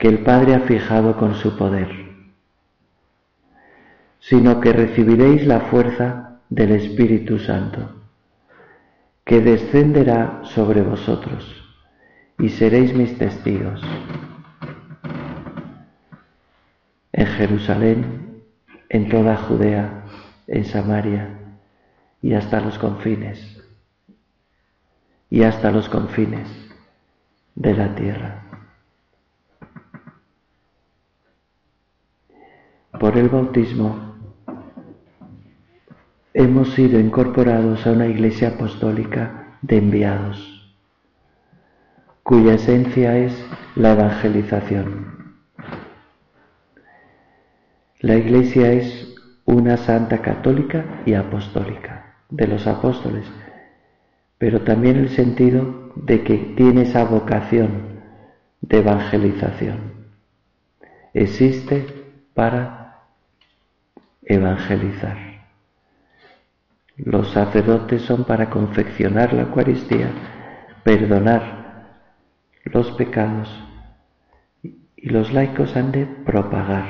que 0.00 0.08
el 0.08 0.20
Padre 0.20 0.54
ha 0.54 0.60
fijado 0.60 1.18
con 1.18 1.34
su 1.34 1.58
poder, 1.58 1.88
sino 4.18 4.58
que 4.60 4.72
recibiréis 4.72 5.46
la 5.46 5.60
fuerza 5.60 6.40
del 6.48 6.72
Espíritu 6.72 7.38
Santo 7.38 8.00
que 9.26 9.40
descenderá 9.40 10.40
sobre 10.42 10.80
vosotros 10.80 11.44
y 12.38 12.48
seréis 12.48 12.94
mis 12.94 13.16
testigos 13.18 13.82
en 17.12 17.26
Jerusalén, 17.26 18.42
en 18.88 19.08
toda 19.10 19.36
Judea, 19.36 20.04
en 20.46 20.64
Samaria 20.64 21.28
y 22.22 22.32
hasta 22.32 22.60
los 22.60 22.78
confines, 22.78 23.62
y 25.28 25.42
hasta 25.42 25.70
los 25.70 25.90
confines 25.90 26.48
de 27.54 27.74
la 27.74 27.94
tierra. 27.94 28.49
Por 33.00 33.16
el 33.16 33.30
bautismo 33.30 33.98
hemos 36.34 36.74
sido 36.74 37.00
incorporados 37.00 37.86
a 37.86 37.92
una 37.92 38.06
iglesia 38.06 38.48
apostólica 38.48 39.56
de 39.62 39.78
enviados 39.78 40.76
cuya 42.22 42.54
esencia 42.54 43.16
es 43.16 43.32
la 43.74 43.92
evangelización. 43.92 45.34
La 48.00 48.16
Iglesia 48.16 48.70
es 48.70 49.14
una 49.46 49.78
santa 49.78 50.20
católica 50.20 51.02
y 51.06 51.14
apostólica 51.14 52.16
de 52.28 52.48
los 52.48 52.66
apóstoles, 52.66 53.24
pero 54.36 54.60
también 54.60 54.96
el 54.96 55.08
sentido 55.08 55.90
de 55.96 56.22
que 56.22 56.36
tiene 56.54 56.82
esa 56.82 57.04
vocación 57.04 58.02
de 58.60 58.78
evangelización. 58.78 59.78
Existe 61.14 61.86
para 62.34 62.79
evangelizar. 64.30 65.18
Los 66.96 67.32
sacerdotes 67.32 68.02
son 68.02 68.24
para 68.24 68.48
confeccionar 68.48 69.32
la 69.32 69.42
Eucaristía, 69.42 70.10
perdonar 70.84 71.88
los 72.64 72.92
pecados 72.92 73.48
y 74.62 75.08
los 75.08 75.32
laicos 75.32 75.74
han 75.76 75.90
de 75.90 76.06
propagar 76.06 76.86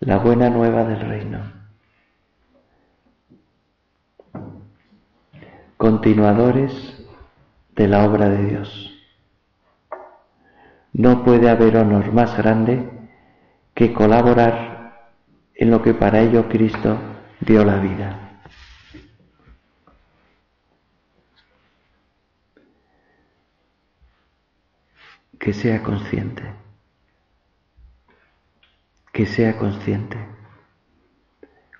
la 0.00 0.18
buena 0.18 0.50
nueva 0.50 0.84
del 0.84 1.00
reino. 1.00 1.52
Continuadores 5.78 7.06
de 7.74 7.88
la 7.88 8.04
obra 8.04 8.28
de 8.28 8.44
Dios. 8.44 8.90
No 10.92 11.24
puede 11.24 11.48
haber 11.48 11.76
honor 11.78 12.12
más 12.12 12.36
grande 12.36 13.01
que 13.74 13.92
colaborar 13.92 15.10
en 15.54 15.70
lo 15.70 15.82
que 15.82 15.94
para 15.94 16.20
ello 16.20 16.48
Cristo 16.48 16.98
dio 17.40 17.64
la 17.64 17.76
vida. 17.76 18.18
que 25.42 25.52
sea 25.52 25.82
consciente, 25.82 26.44
que 29.12 29.26
sea 29.26 29.58
consciente. 29.58 30.16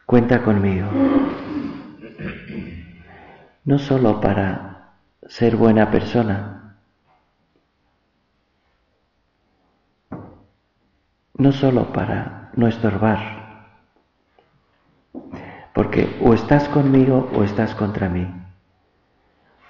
Cuenta 0.04 0.42
conmigo, 0.42 0.88
no 3.64 3.78
solo 3.78 4.20
para 4.20 4.94
ser 5.28 5.54
buena 5.54 5.92
persona, 5.92 6.61
no 11.42 11.50
solo 11.50 11.92
para 11.92 12.50
no 12.54 12.68
estorbar, 12.68 13.20
porque 15.74 16.16
o 16.22 16.34
estás 16.34 16.68
conmigo 16.68 17.28
o 17.34 17.42
estás 17.42 17.74
contra 17.74 18.08
mí, 18.08 18.28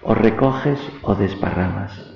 o 0.02 0.14
recoges 0.14 0.78
o 1.02 1.14
desparramas. 1.14 2.10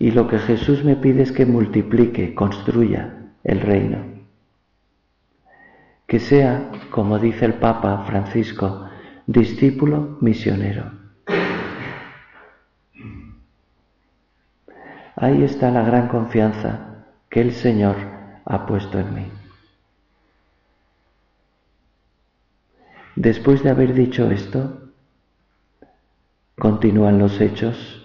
Y 0.00 0.10
lo 0.10 0.26
que 0.26 0.38
Jesús 0.38 0.82
me 0.82 0.96
pide 0.96 1.22
es 1.22 1.30
que 1.30 1.46
multiplique, 1.46 2.34
construya 2.34 3.14
el 3.44 3.60
reino. 3.60 3.98
Que 6.06 6.18
sea, 6.18 6.70
como 6.90 7.18
dice 7.18 7.44
el 7.44 7.54
Papa 7.54 8.04
Francisco, 8.06 8.88
discípulo 9.26 10.16
misionero. 10.20 10.90
Ahí 15.14 15.44
está 15.44 15.70
la 15.70 15.82
gran 15.82 16.08
confianza 16.08 16.89
que 17.30 17.40
el 17.40 17.52
Señor 17.52 17.96
ha 18.44 18.66
puesto 18.66 18.98
en 18.98 19.14
mí. 19.14 19.26
Después 23.14 23.62
de 23.62 23.70
haber 23.70 23.94
dicho 23.94 24.30
esto, 24.30 24.90
continúan 26.58 27.18
los 27.18 27.40
hechos 27.40 28.00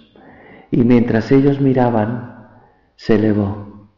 y 0.71 0.83
mientras 0.83 1.31
ellos 1.31 1.59
miraban, 1.59 2.49
se 2.95 3.15
elevó, 3.15 3.89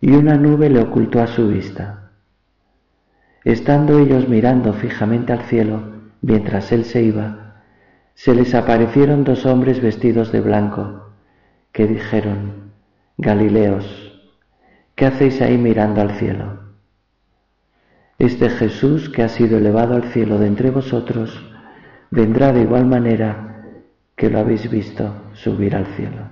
y 0.00 0.12
una 0.12 0.36
nube 0.36 0.68
le 0.68 0.80
ocultó 0.80 1.20
a 1.20 1.26
su 1.26 1.48
vista. 1.48 2.10
Estando 3.44 3.98
ellos 3.98 4.28
mirando 4.28 4.72
fijamente 4.74 5.32
al 5.32 5.42
cielo, 5.42 5.82
mientras 6.22 6.72
él 6.72 6.84
se 6.84 7.02
iba, 7.02 7.62
se 8.14 8.34
les 8.34 8.54
aparecieron 8.54 9.24
dos 9.24 9.46
hombres 9.46 9.80
vestidos 9.80 10.32
de 10.32 10.40
blanco, 10.40 11.10
que 11.72 11.86
dijeron, 11.86 12.72
Galileos, 13.16 14.07
¿qué 14.98 15.06
hacéis 15.06 15.40
ahí 15.40 15.56
mirando 15.56 16.00
al 16.00 16.18
cielo? 16.18 16.58
Este 18.18 18.50
Jesús 18.50 19.08
que 19.08 19.22
ha 19.22 19.28
sido 19.28 19.58
elevado 19.58 19.94
al 19.94 20.10
cielo 20.10 20.40
de 20.40 20.48
entre 20.48 20.70
vosotros, 20.70 21.40
vendrá 22.10 22.52
de 22.52 22.62
igual 22.62 22.84
manera 22.84 23.62
que 24.16 24.28
lo 24.28 24.40
habéis 24.40 24.68
visto 24.68 25.30
subir 25.34 25.76
al 25.76 25.86
cielo. 25.94 26.28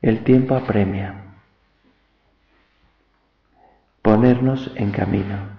El 0.00 0.22
tiempo 0.22 0.54
apremia. 0.54 1.34
Ponernos 4.02 4.70
en 4.76 4.92
camino. 4.92 5.58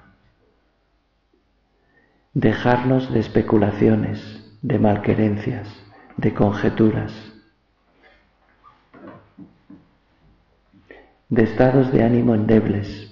Dejarnos 2.33 3.11
de 3.11 3.19
especulaciones, 3.19 4.57
de 4.61 4.79
malquerencias, 4.79 5.88
de 6.19 6.33
conjeturas, 6.33 7.13
de 11.29 11.43
estados 11.43 11.93
de 11.93 12.03
ánimo 12.03 12.35
endebles, 12.35 13.09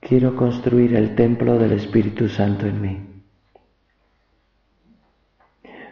Quiero 0.00 0.36
construir 0.36 0.96
el 0.96 1.14
templo 1.14 1.58
del 1.58 1.72
Espíritu 1.72 2.30
Santo 2.30 2.66
en 2.66 2.80
mí. 2.80 3.22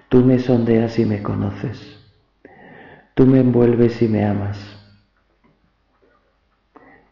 Tú 0.09 0.24
me 0.24 0.38
sondeas 0.38 0.98
y 0.98 1.04
me 1.04 1.22
conoces. 1.22 2.00
Tú 3.12 3.26
me 3.26 3.40
envuelves 3.40 4.00
y 4.00 4.09
me 4.09 4.24
amas. 4.24 4.59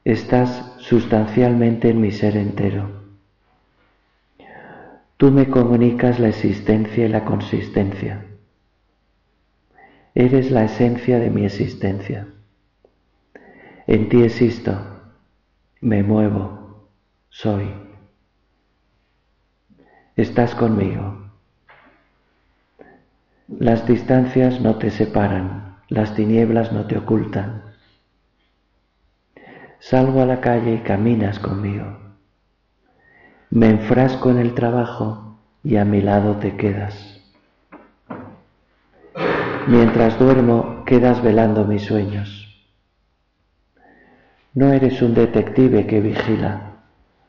Estás 0.02 0.76
sustancialmente 0.78 1.90
en 1.90 2.00
mi 2.00 2.10
ser 2.10 2.38
entero. 2.38 3.03
Tú 5.24 5.30
me 5.30 5.48
comunicas 5.48 6.20
la 6.20 6.28
existencia 6.28 7.06
y 7.06 7.08
la 7.08 7.24
consistencia. 7.24 8.26
Eres 10.14 10.50
la 10.50 10.64
esencia 10.64 11.18
de 11.18 11.30
mi 11.30 11.46
existencia. 11.46 12.28
En 13.86 14.10
ti 14.10 14.22
existo, 14.22 14.78
me 15.80 16.02
muevo, 16.02 16.90
soy. 17.30 17.72
Estás 20.14 20.54
conmigo. 20.54 21.30
Las 23.48 23.86
distancias 23.86 24.60
no 24.60 24.76
te 24.76 24.90
separan, 24.90 25.78
las 25.88 26.14
tinieblas 26.14 26.70
no 26.70 26.86
te 26.86 26.98
ocultan. 26.98 27.62
Salgo 29.78 30.20
a 30.20 30.26
la 30.26 30.42
calle 30.42 30.74
y 30.74 30.78
caminas 30.80 31.38
conmigo. 31.38 32.03
Me 33.54 33.70
enfrasco 33.70 34.30
en 34.30 34.38
el 34.38 34.52
trabajo 34.54 35.38
y 35.62 35.76
a 35.76 35.84
mi 35.84 36.00
lado 36.00 36.38
te 36.38 36.56
quedas. 36.56 37.22
Mientras 39.68 40.18
duermo, 40.18 40.82
quedas 40.84 41.22
velando 41.22 41.64
mis 41.64 41.84
sueños. 41.84 42.66
No 44.54 44.72
eres 44.72 45.00
un 45.02 45.14
detective 45.14 45.86
que 45.86 46.00
vigila 46.00 46.72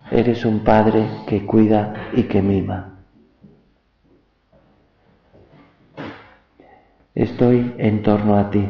Eres 0.10 0.46
un 0.46 0.64
padre 0.64 1.08
que 1.28 1.46
cuida 1.46 2.10
y 2.14 2.24
que 2.24 2.42
mima. 2.42 3.02
Estoy 7.14 7.76
en 7.78 8.02
torno 8.02 8.36
a 8.36 8.50
ti. 8.50 8.68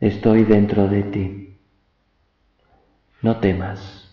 Estoy 0.00 0.44
dentro 0.44 0.88
de 0.88 1.02
ti. 1.02 1.58
No 3.20 3.36
temas. 3.40 4.03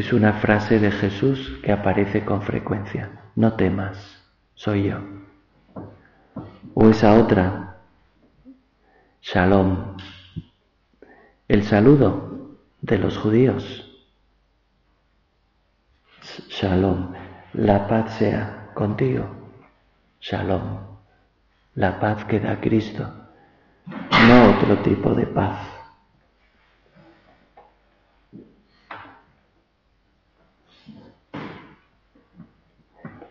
Es 0.00 0.14
una 0.14 0.32
frase 0.32 0.78
de 0.78 0.92
Jesús 0.92 1.58
que 1.62 1.72
aparece 1.72 2.24
con 2.24 2.40
frecuencia. 2.40 3.20
No 3.36 3.52
temas, 3.52 4.24
soy 4.54 4.84
yo. 4.84 4.96
O 6.72 6.88
esa 6.88 7.20
otra 7.20 7.76
Shalom, 9.20 9.98
el 11.48 11.64
saludo 11.64 12.56
de 12.80 12.96
los 12.96 13.18
judíos. 13.18 13.94
Shalom, 16.48 17.12
la 17.52 17.86
paz 17.86 18.14
sea 18.14 18.70
contigo. 18.72 19.26
Shalom, 20.18 20.78
la 21.74 22.00
paz 22.00 22.24
que 22.24 22.40
da 22.40 22.58
Cristo, 22.58 23.06
no 23.86 24.50
otro 24.56 24.78
tipo 24.78 25.12
de 25.12 25.26
paz. 25.26 25.69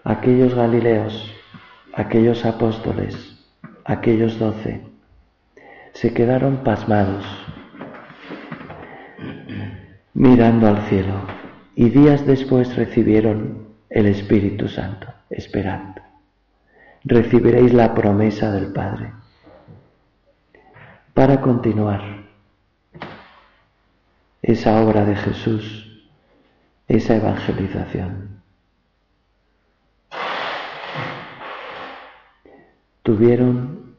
Aquellos 0.10 0.56
Galileos, 0.56 1.32
aquellos 1.94 2.44
apóstoles, 2.44 3.46
aquellos 3.86 4.40
doce, 4.40 4.82
se 5.94 6.16
quedaron 6.16 6.64
pasmados, 6.64 7.24
mirando 10.16 10.68
al 10.68 10.82
cielo, 10.88 11.14
y 11.76 11.92
días 11.92 12.26
después 12.26 12.76
recibieron 12.76 13.68
el 13.92 14.08
Espíritu 14.08 14.68
Santo, 14.68 15.06
esperando. 15.30 16.02
Recibiréis 17.04 17.72
la 17.72 17.94
promesa 17.94 18.52
del 18.52 18.74
Padre 18.74 19.12
para 21.14 21.40
continuar 21.40 22.02
esa 24.42 24.82
obra 24.82 25.06
de 25.06 25.16
Jesús, 25.16 26.04
esa 26.88 27.16
evangelización. 27.16 28.29
Tuvieron 33.10 33.96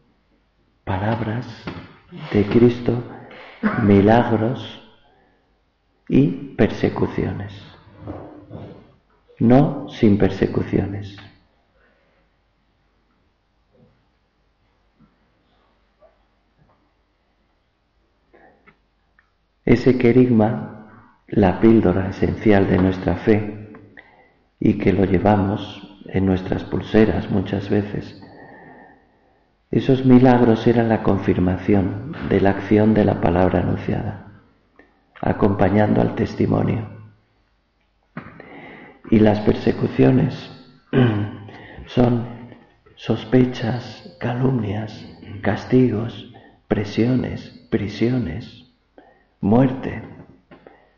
palabras 0.84 1.44
de 2.32 2.46
Cristo, 2.46 3.02
milagros 3.82 4.88
y 6.08 6.28
persecuciones. 6.54 7.52
No 9.40 9.88
sin 9.88 10.16
persecuciones. 10.16 11.16
Ese 19.64 19.98
querigma, 19.98 20.86
la 21.26 21.58
píldora 21.58 22.10
esencial 22.10 22.68
de 22.70 22.78
nuestra 22.78 23.16
fe 23.16 23.72
y 24.60 24.78
que 24.78 24.92
lo 24.92 25.04
llevamos 25.04 25.98
en 26.06 26.26
nuestras 26.26 26.62
pulseras 26.62 27.28
muchas 27.28 27.68
veces, 27.68 28.22
esos 29.70 30.04
milagros 30.04 30.66
eran 30.66 30.88
la 30.88 31.04
confirmación 31.04 32.16
de 32.28 32.40
la 32.40 32.50
acción 32.50 32.92
de 32.92 33.04
la 33.04 33.20
palabra 33.20 33.60
anunciada, 33.60 34.32
acompañando 35.20 36.00
al 36.00 36.16
testimonio. 36.16 36.88
Y 39.12 39.20
las 39.20 39.38
persecuciones 39.40 40.50
son 41.86 42.26
sospechas, 42.96 44.16
calumnias, 44.18 45.06
castigos, 45.40 46.32
presiones, 46.66 47.66
prisiones, 47.70 48.66
muerte. 49.40 50.02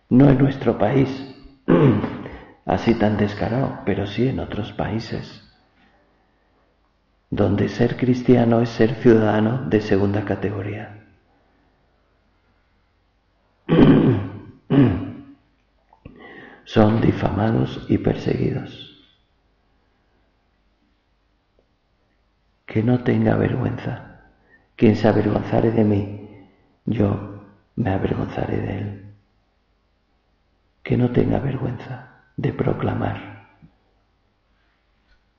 No 0.08 0.30
en 0.30 0.38
nuestro 0.38 0.78
país, 0.78 1.34
así 2.64 2.94
tan 2.94 3.18
descarado, 3.18 3.80
pero 3.84 4.06
sí 4.06 4.28
en 4.28 4.40
otros 4.40 4.72
países 4.72 5.51
donde 7.32 7.68
ser 7.70 7.96
cristiano 7.96 8.60
es 8.60 8.68
ser 8.68 8.94
ciudadano 8.96 9.62
de 9.70 9.80
segunda 9.80 10.26
categoría. 10.26 11.06
Son 16.64 17.00
difamados 17.00 17.86
y 17.88 17.96
perseguidos. 17.96 19.02
Que 22.66 22.82
no 22.82 23.02
tenga 23.02 23.34
vergüenza. 23.36 24.26
Quien 24.76 24.94
se 24.96 25.08
avergonzare 25.08 25.70
de 25.70 25.84
mí, 25.84 26.28
yo 26.84 27.40
me 27.76 27.92
avergonzaré 27.92 28.58
de 28.58 28.78
él. 28.78 29.06
Que 30.82 30.98
no 30.98 31.12
tenga 31.12 31.38
vergüenza 31.38 32.26
de 32.36 32.52
proclamar 32.52 33.46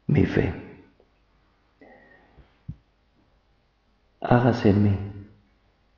mi 0.07 0.25
fe. 0.25 0.62
Hágase 4.25 4.69
en 4.69 4.83
mí, 4.83 4.97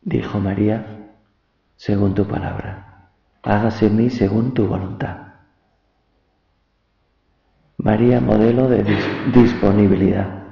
dijo 0.02 0.40
María, 0.40 1.12
según 1.76 2.16
tu 2.16 2.28
palabra. 2.28 3.12
Hágase 3.44 3.86
en 3.86 3.98
mí 3.98 4.10
según 4.10 4.56
tu 4.56 4.68
voluntad. 4.68 5.18
María, 7.78 8.20
modelo 8.20 8.68
de 8.68 8.84
disponibilidad. 9.32 10.44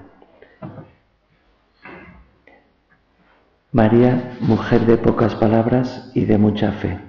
María, 3.71 4.37
mujer 4.41 4.85
de 4.85 4.97
pocas 4.97 5.33
palabras 5.33 6.11
y 6.13 6.25
de 6.25 6.37
mucha 6.37 6.73
fe. 6.73 6.99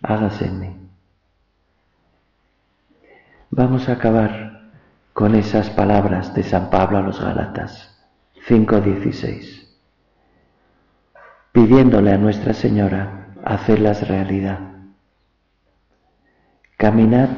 Hágase 0.00 0.44
en 0.46 0.60
mí. 0.60 0.76
Vamos 3.50 3.88
a 3.88 3.94
acabar 3.94 4.70
con 5.12 5.34
esas 5.34 5.70
palabras 5.70 6.32
de 6.34 6.44
San 6.44 6.70
Pablo 6.70 6.98
a 6.98 7.02
los 7.02 7.20
Galatas. 7.20 7.91
5.16, 8.48 9.68
pidiéndole 11.52 12.12
a 12.12 12.18
Nuestra 12.18 12.54
Señora 12.54 13.34
hacerlas 13.44 14.08
realidad. 14.08 14.58
Caminad 16.76 17.28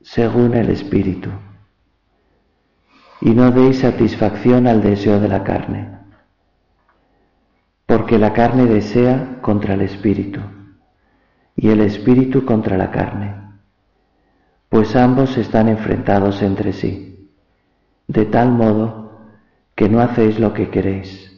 según 0.00 0.54
el 0.54 0.70
Espíritu. 0.70 1.28
Y 3.20 3.30
no 3.30 3.50
deis 3.50 3.80
satisfacción 3.80 4.66
al 4.66 4.82
deseo 4.82 5.20
de 5.20 5.28
la 5.28 5.44
carne, 5.44 5.98
porque 7.84 8.18
la 8.18 8.32
carne 8.32 8.64
desea 8.66 9.38
contra 9.42 9.74
el 9.74 9.82
Espíritu 9.82 10.40
y 11.56 11.68
el 11.68 11.80
Espíritu 11.80 12.44
contra 12.44 12.78
la 12.78 12.90
carne, 12.90 13.34
pues 14.68 14.96
ambos 14.96 15.36
están 15.36 15.68
enfrentados 15.68 16.40
entre 16.42 16.72
sí, 16.72 17.30
de 18.06 18.26
tal 18.26 18.52
modo 18.52 19.05
que 19.76 19.90
no 19.90 20.00
hacéis 20.00 20.40
lo 20.40 20.54
que 20.54 20.70
queréis. 20.70 21.30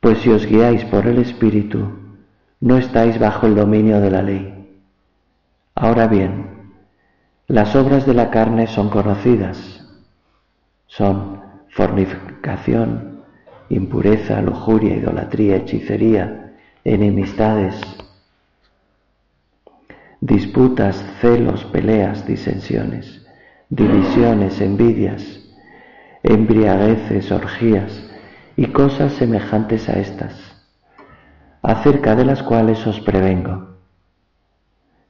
Pues 0.00 0.18
si 0.18 0.30
os 0.30 0.46
guiáis 0.46 0.84
por 0.84 1.06
el 1.06 1.18
Espíritu, 1.18 1.90
no 2.60 2.78
estáis 2.78 3.18
bajo 3.18 3.46
el 3.46 3.56
dominio 3.56 4.00
de 4.00 4.10
la 4.10 4.22
ley. 4.22 4.78
Ahora 5.74 6.06
bien, 6.06 6.46
las 7.48 7.74
obras 7.74 8.06
de 8.06 8.14
la 8.14 8.30
carne 8.30 8.68
son 8.68 8.90
conocidas. 8.90 9.84
Son 10.86 11.42
fornicación, 11.70 13.22
impureza, 13.68 14.40
lujuria, 14.40 14.96
idolatría, 14.96 15.56
hechicería, 15.56 16.54
enemistades, 16.84 17.80
disputas, 20.20 21.04
celos, 21.20 21.64
peleas, 21.64 22.24
disensiones, 22.26 23.26
divisiones, 23.68 24.60
envidias 24.60 25.41
embriagueces, 26.22 27.32
orgías 27.32 28.10
y 28.56 28.66
cosas 28.66 29.12
semejantes 29.14 29.88
a 29.88 29.94
estas, 29.94 30.34
acerca 31.62 32.14
de 32.14 32.24
las 32.24 32.42
cuales 32.42 32.86
os 32.86 33.00
prevengo, 33.00 33.76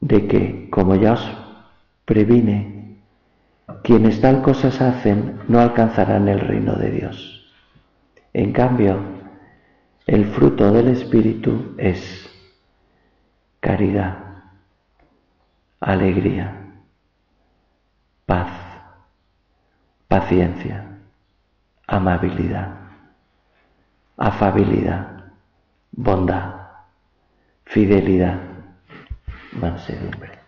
de 0.00 0.26
que, 0.26 0.70
como 0.70 0.94
ya 0.96 1.12
os 1.12 1.30
previne, 2.04 2.98
quienes 3.82 4.20
tal 4.20 4.42
cosas 4.42 4.80
hacen 4.80 5.40
no 5.48 5.60
alcanzarán 5.60 6.28
el 6.28 6.40
reino 6.40 6.74
de 6.74 6.90
Dios. 6.90 7.52
En 8.32 8.52
cambio, 8.52 8.98
el 10.06 10.26
fruto 10.26 10.72
del 10.72 10.88
Espíritu 10.88 11.74
es 11.78 12.28
caridad, 13.60 14.18
alegría, 15.80 16.74
paz, 18.26 18.50
paciencia 20.08 20.91
amabilidad, 21.92 22.68
afabilidad, 24.16 25.28
bondad, 25.92 26.72
fidelidad, 27.64 28.40
mansedumbre. 29.60 30.41